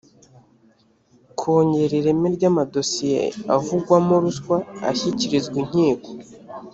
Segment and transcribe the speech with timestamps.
[1.39, 3.21] kongera ireme ry amadosiye
[3.55, 4.57] avugwamo ruswa
[4.91, 6.09] ashyikirizwa inkiko